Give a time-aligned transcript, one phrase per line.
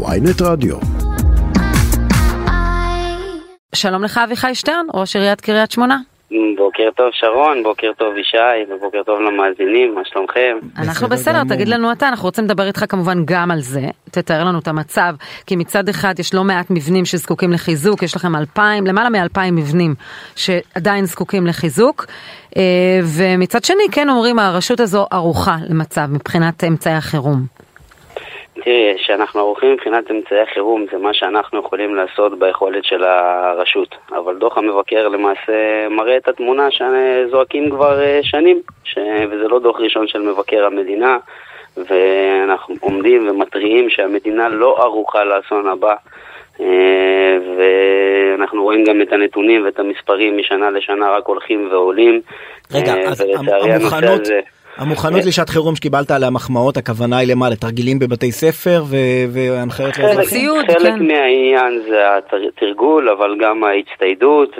[0.00, 0.76] ויינט רדיו.
[3.74, 5.98] שלום לך אביחי שטרן, ראש עיריית קריית שמונה.
[6.56, 10.58] בוקר טוב שרון, בוקר טוב ישי, ובוקר טוב למאזינים, מה שלומכם?
[10.78, 11.42] אנחנו בסדר.
[11.48, 15.14] תגיד לנו אתה, אנחנו רוצים לדבר איתך כמובן גם על זה, תתאר לנו את המצב,
[15.46, 19.94] כי מצד אחד יש לא מעט מבנים שזקוקים לחיזוק, יש לכם אלפיים, למעלה מאלפיים מבנים
[20.36, 22.06] שעדיין זקוקים לחיזוק,
[22.56, 22.62] אה,
[23.16, 27.61] ומצד שני כן אומרים הרשות הזו ערוכה למצב מבחינת אמצעי החירום.
[28.64, 33.94] תראי, שאנחנו ערוכים מבחינת אמצעי החירום זה מה שאנחנו יכולים לעשות ביכולת של הרשות.
[34.10, 38.98] אבל דוח המבקר למעשה מראה את התמונה שזועקים כבר אה, שנים, ש...
[39.30, 41.18] וזה לא דוח ראשון של מבקר המדינה,
[41.76, 45.94] ואנחנו עומדים ומתריעים שהמדינה לא ערוכה לאסון הבא.
[46.60, 52.20] אה, ואנחנו רואים גם את הנתונים ואת המספרים משנה לשנה רק הולכים ועולים.
[52.74, 54.40] רגע, אה, אז המוכנות, הזה-
[54.76, 57.50] המוכנות לשעת חירום שקיבלת עליה מחמאות, הכוונה היא למה?
[57.50, 58.82] לתרגילים בבתי ספר
[59.32, 60.50] והנחיות לאזרחים?
[60.66, 61.06] חלק כן.
[61.06, 62.16] מהעניין זה
[62.48, 64.56] התרגול, אבל גם ההצטיידות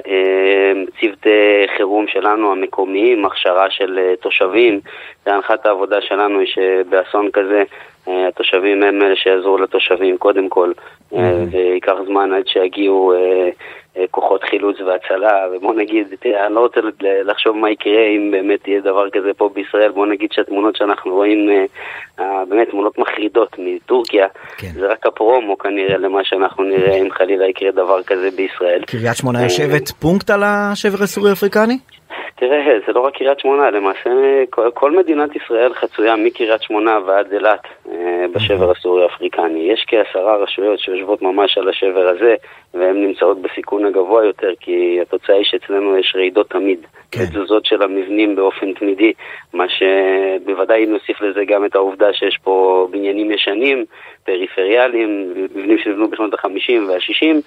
[0.00, 1.28] והצוותי
[1.76, 4.80] חירום שלנו המקומיים, הכשרה של אה, תושבים.
[5.26, 7.62] והנחת העבודה שלנו היא שבאסון כזה
[8.08, 10.72] אה, התושבים הם אלה שיעזרו לתושבים קודם כל,
[11.14, 13.50] אה, וייקח זמן עד שיגיעו אה, אה,
[14.10, 16.80] כוחות חילוץ והצלה, ובוא נגיד, תראה, אני לא רוצה
[17.24, 21.50] לחשוב מה יקרה אם באמת יהיה דבר כזה פה בישראל, בוא נגיד שהתמונות שאנחנו רואים,
[21.50, 21.64] אה,
[22.20, 24.72] אה, באמת תמונות מחרידות מטורקיה, כן.
[24.72, 28.82] זה רק הפרומו כנראה למה שאנחנו נראה אם חלילה יקרה דבר כזה בישראל.
[28.86, 31.78] קריית שמונה יושבת פונקט על השבר הסורי-אפריקני?
[32.36, 34.10] תראה, זה לא רק קריית שמונה, למעשה
[34.50, 39.72] כל, כל מדינת ישראל חצויה מקריית שמונה ועד אילת אה, בשבר הסורי-אפריקני.
[39.72, 42.34] יש כעשרה רשויות שיושבות ממש על השבר הזה,
[42.74, 47.20] והן נמצאות בסיכון הגבוה יותר, כי התוצאה היא שאצלנו יש רעידות תמיד, כן.
[47.22, 49.12] ותזוזות של המבנים באופן תמידי,
[49.52, 53.84] מה שבוודאי נוסיף לזה גם את העובדה שיש פה בניינים ישנים,
[54.24, 57.42] פריפריאליים, מבנים שנבנו בשנות ה-50 וה-60, אז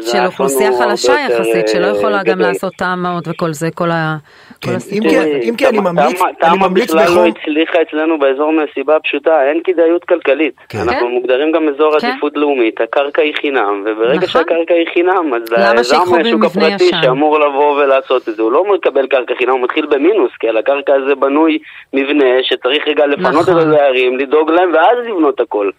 [0.00, 2.38] של אוכלוסייה חלשה יחסית, שלא אה, יכולה גם.
[2.40, 4.16] לעשות טעמות וכל זה, כל ה-
[4.60, 5.40] כן, הסיפור אם הזה.
[5.46, 7.32] כן- כי אני ממליץ- אני ממליץ בכלל לא בחום.
[7.42, 10.54] הצליחה אצלנו באזור מהסיבה הפשוטה, אין כדאיות כלכלית.
[10.68, 10.78] כן.
[10.78, 11.12] אנחנו כן.
[11.12, 12.06] מוגדרים גם אזור כן.
[12.10, 14.26] עדיפות לאומית, הקרקע היא חינם, וברגע נכון.
[14.28, 16.90] שהקרקע היא חינם, אז היזם מהשוק הפרטי?
[17.02, 20.56] שאמור לבוא ולעשות את זה, הוא לא מקבל קרקע חינם, הוא מתחיל במינוס, כי על
[20.56, 21.58] הקרקע הזה בנוי
[21.92, 23.58] מבנה שצריך רגע לפנות נכון.
[23.58, 25.70] את הדיירים, לדאוג להם, ואז לבנות הכל.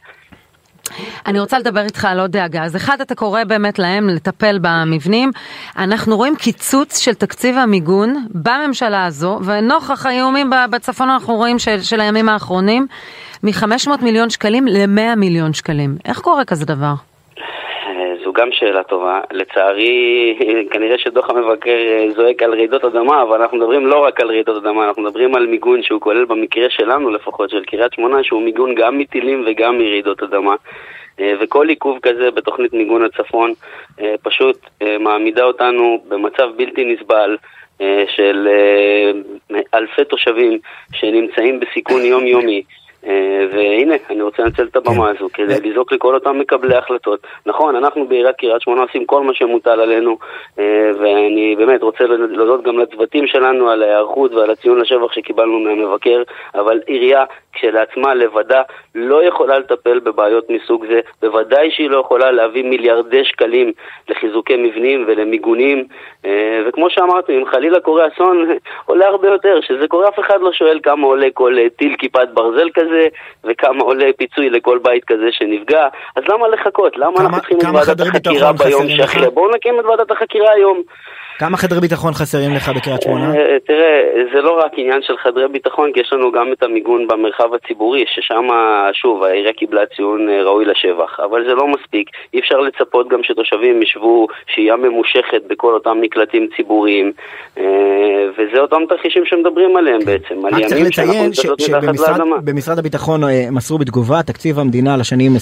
[1.26, 2.64] אני רוצה לדבר איתך על עוד דאגה.
[2.64, 5.32] אז אחד, אתה קורא באמת להם לטפל במבנים.
[5.78, 12.02] אנחנו רואים קיצוץ של תקציב המיגון בממשלה הזו, ונוכח האיומים בצפון אנחנו רואים של, של
[12.02, 12.88] הימים האחרונים,
[13.44, 15.98] מ-500 מיליון שקלים ל-100 מיליון שקלים.
[16.06, 16.94] איך קורה כזה דבר?
[18.36, 19.20] גם שאלה טובה.
[19.32, 20.36] לצערי,
[20.72, 24.58] כנראה שדוח המבקר אה, זועק על רעידות אדמה, אבל אנחנו מדברים לא רק על רעידות
[24.58, 28.76] אדמה, אנחנו מדברים על מיגון שהוא כולל במקרה שלנו לפחות, של קריית שמונה, שהוא מיגון
[28.76, 30.56] גם מטילים וגם מרעידות אדמה.
[31.20, 33.54] אה, וכל עיכוב כזה בתוכנית מיגון הצפון
[34.02, 34.58] אה, פשוט
[35.00, 37.38] מעמידה אותנו במצב בלתי נסבל.
[38.08, 38.48] של
[39.74, 40.60] אלפי תושבים
[40.94, 42.64] שנמצאים בסיכון יומיומי.
[43.08, 47.20] אה, והנה, אני רוצה לנצל את הבמה הזו כדי לזעוק לכל אותם מקבלי החלטות.
[47.46, 50.18] נכון, אנחנו בעיריית קריית שמונה עושים כל מה שמוטל עלינו,
[50.60, 56.24] אה, ואני באמת רוצה להודות גם לצוותים שלנו על ההיערכות ועל הציון לשבח שקיבלנו מהמבקר,
[56.56, 57.24] אבל עירייה
[57.56, 58.62] כשלעצמה לבדה
[58.96, 63.72] לא יכולה לטפל בבעיות מסוג זה, בוודאי שהיא לא יכולה להביא מיליארדי שקלים
[64.10, 65.86] לחיזוקי מבנים ולמיגונים,
[66.26, 68.48] אה, וכמו שאמרתי, אם חלילה קורה אסון,
[68.90, 72.70] עולה הרבה יותר, שזה קורה אף אחד לא שואל כמה עולה כל טיל כיפת ברזל
[72.74, 72.95] כזה,
[73.44, 76.98] וכמה עולה פיצוי לכל בית כזה שנפגע, אז למה לחכות?
[76.98, 78.90] למה כמה- אנחנו צריכים את ועדת החקירה ביום?
[78.90, 79.30] שאחרי?
[79.30, 80.82] בואו נקים את ועדת החקירה היום.
[81.40, 83.36] כמה חדרי ביטחון חסרים לך בקריית שמונה?
[83.36, 84.02] אה, תראה,
[84.34, 88.04] זה לא רק עניין של חדרי ביטחון, כי יש לנו גם את המיגון במרחב הציבורי,
[88.08, 88.48] ששם,
[88.94, 92.10] שוב, העירייה קיבלה ציון אה, ראוי לשבח, אבל זה לא מספיק.
[92.34, 97.12] אי אפשר לצפות גם שתושבים ישבו שהייה ממושכת בכל אותם מקלטים ציבוריים,
[97.58, 97.64] אה,
[98.38, 102.38] וזה אותם תרחישים שמדברים עליהם בעצם, על ימים שאנחנו נמצאות מתחת לאדמה.
[102.86, 105.36] הביטחון אה, מסרו בתגובה, תקציב המדינה לשנים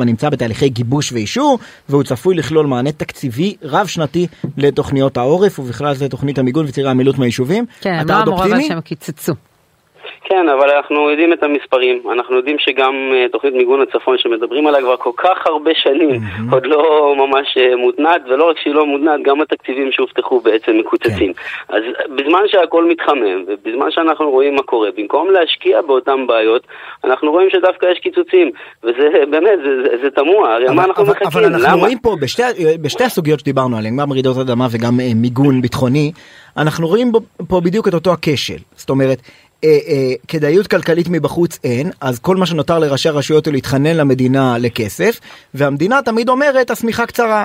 [0.00, 1.58] 23-24 נמצא בתהליכי גיבוש ואישור,
[1.88, 7.66] והוא צפוי לכלול מענה תקציבי רב-שנתי לתוכניות העורף, ובכלל זה תוכנית המיגון וצירי המילוט מהיישובים.
[7.80, 8.62] כן, הם לא אמרו אבל?
[8.62, 9.32] שהם קיצצו.
[10.24, 12.02] כן, אבל אנחנו יודעים את המספרים.
[12.12, 16.10] אנחנו יודעים שגם אה, תוכנית מיגון הצפון שמדברים עליה כבר כל כך הרבה שנים,
[16.52, 21.32] עוד לא ממש אה, מותנעת, ולא רק שהיא לא מותנעת, גם התקציבים שהובטחו בעצם מקוצצים.
[21.68, 21.82] אז
[22.16, 26.66] בזמן שהכל מתחמם, ובזמן שאנחנו רואים מה קורה, במקום להשקיע באותן בעיות,
[27.04, 28.50] אנחנו רואים שדווקא יש קיצוצים.
[28.84, 31.26] וזה באמת, זה, זה, זה תמוה, הרי מה אנחנו אבל, מחכים?
[31.26, 31.82] אבל אנחנו למה?
[31.82, 32.42] רואים פה בשתי,
[32.82, 36.12] בשתי הסוגיות שדיברנו עליהן, גם רעידות אדמה וגם אה, מיגון ביטחוני,
[36.56, 37.12] אנחנו רואים
[37.48, 38.58] פה בדיוק את אותו הכשל.
[38.76, 39.18] זאת אומרת,
[39.64, 44.58] אה, אה, כדאיות כלכלית מבחוץ אין, אז כל מה שנותר לראשי הרשויות הוא להתחנן למדינה
[44.58, 45.20] לכסף,
[45.54, 47.44] והמדינה תמיד אומרת, השמיכה קצרה.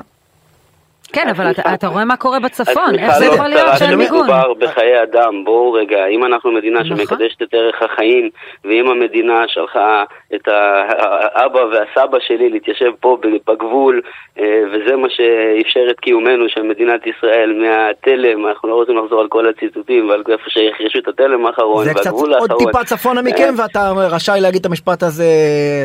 [1.14, 4.24] כן, אבל אתה, אתה רואה מה קורה בצפון, איך זה לא יכול להיות שאין מיגון?
[4.24, 6.98] מדובר בחיי אדם, בואו רגע, אם אנחנו מדינה נכון.
[6.98, 8.30] שמקדשת את ערך החיים,
[8.66, 10.04] ואם המדינה שלחה
[10.36, 13.18] את האבא והסבא שלי להתיישב פה
[13.48, 14.02] בגבול,
[14.40, 19.28] אה, וזה מה שאפשר את קיומנו של מדינת ישראל מהתלם, אנחנו לא רוצים לחזור על
[19.28, 22.72] כל הציטוטים ועל איפה שהחרישו את התלם האחרון, זה קצת והגבול עוד האחרון.
[22.72, 25.26] טיפה צפונה מכם, ואתה רשאי להגיד את המשפט הזה,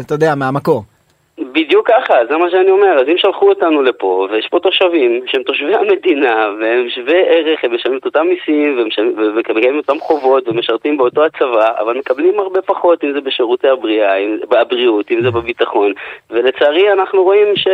[0.07, 0.96] אתה יודע, מהמקור.
[1.41, 3.01] בדיוק ככה, זה מה שאני אומר.
[3.01, 7.75] אז אם שלחו אותנו לפה, ויש פה תושבים שהם תושבי המדינה, והם שווי ערך, הם
[7.75, 13.13] משלמים את אותם מיסים, ומקבלים אותם חובות, ומשרתים באותו הצבא, אבל מקבלים הרבה פחות, אם
[13.13, 15.93] זה בשירותי הבריאה, אם, הבריאות, אם זה בביטחון.
[16.31, 17.69] ולצערי אנחנו רואים ש...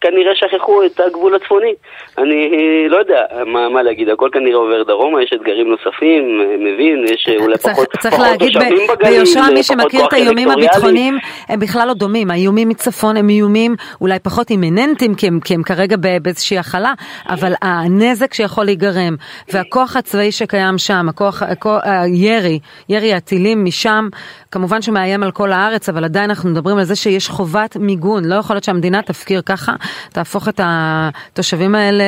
[0.00, 1.74] כנראה שכחו את הגבול הצפוני.
[2.18, 2.50] אני
[2.88, 7.58] לא יודע מה, מה להגיד, הכל כנראה עובר דרומה, יש אתגרים נוספים, מבין, יש אולי
[7.58, 10.50] צריך, פחות, צריך פחות להגיד תושבים ב- בגליל, ביושרה, מי שמכיר את האיומים.
[10.50, 11.18] הביטחוניים,
[11.48, 12.30] הם בכלל לא דומים.
[12.30, 16.92] האיומים מצפון הם איומים אולי פחות אימננטיים, כי הם, כי הם כרגע באיזושהי הכלה,
[17.28, 19.16] אבל הנזק שיכול להיגרם,
[19.52, 22.58] והכוח הצבאי שקיים שם, הכוח, הכוח, הירי,
[22.88, 24.08] ירי הטילים משם,
[24.50, 28.24] כמובן שמאיים על כל הארץ, אבל עדיין אנחנו מדברים על זה שיש חובת מיגון.
[28.24, 29.72] לא יכול להיות שהמדינה תפקיר ככה,
[30.12, 32.04] תהפוך את התושבים האלה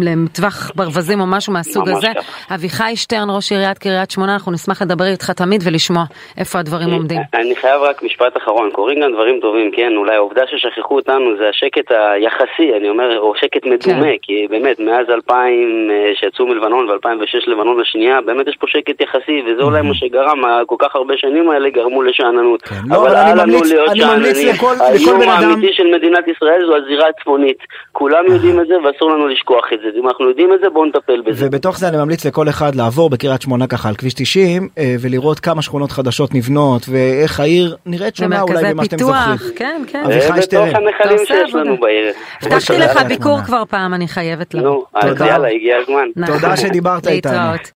[0.00, 2.08] לטווח ברווזים או משהו מהסוג הזה.
[2.16, 2.54] ככה.
[2.54, 6.04] אביחי שטרן, ראש עיריית קריית שמונה, אנחנו נשמח לדבר איתך תמיד ולשמוע
[6.38, 7.20] איפה הדברים עומדים.
[7.34, 11.48] אני חייב רק משפט אחרון, קורים גם דברים טובים, כן, אולי העובדה ששכחו אותנו זה
[11.48, 14.16] השקט היחסי, אני אומר, או שקט מדומה, כן.
[14.22, 15.38] כי באמת, מאז 2000
[15.90, 20.44] אה, שיצאו מלבנון ו-2006 לבנון השנייה, באמת יש פה שקט יחסי, וזה אולי מה שגרם,
[20.44, 22.62] ה- כל כך הרבה שנים האלה גרמו לשאננות.
[22.62, 24.54] כן, לא, אבל אבל אני אל לנו ממליץ- להיות אני ממליץ שאננים.
[24.54, 27.56] לכל- לכל האיום בן אדם- האמיתי של מדינת ישראל זו הזירה הצפונית.
[27.92, 29.98] כולם יודעים את זה ואסור לנו לשכוח את זה.
[30.00, 31.46] אם אנחנו יודעים את זה, בואו נטפל בזה.
[31.46, 35.40] ובתוך זה אני ממליץ לכל אחד לעבור בקריית שמונה ככה על כביש 90 אה, ולראות
[35.40, 39.52] כמה שכונות חדשות נבנות ואיך העיר נראית שונה אולי ממה שאתם פיתוח, זוכרים.
[39.56, 40.02] כן, כן.
[40.06, 40.68] אביחי זה שטרן.
[40.68, 41.54] בתוך הנחלים שיש.
[41.54, 42.12] לנו בעיר.
[42.42, 43.38] הבטחתי לך ביקור.
[43.46, 44.68] כבר פעם, אני חייבת לבוא.
[44.68, 45.26] נו, אז תודה.
[45.26, 46.08] יאללה, הגיע הזמן.
[46.16, 46.34] נכון.
[46.38, 47.72] תודה שדיברת איתנו.